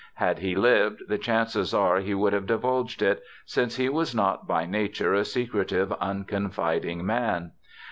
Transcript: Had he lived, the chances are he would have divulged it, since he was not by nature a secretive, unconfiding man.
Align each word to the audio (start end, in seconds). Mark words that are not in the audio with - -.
Had 0.15 0.39
he 0.39 0.55
lived, 0.55 1.03
the 1.09 1.19
chances 1.19 1.75
are 1.75 1.99
he 1.99 2.15
would 2.15 2.33
have 2.33 2.47
divulged 2.47 3.03
it, 3.03 3.21
since 3.45 3.75
he 3.75 3.87
was 3.87 4.15
not 4.15 4.47
by 4.47 4.65
nature 4.65 5.13
a 5.13 5.23
secretive, 5.23 5.91
unconfiding 5.99 7.05
man. 7.05 7.51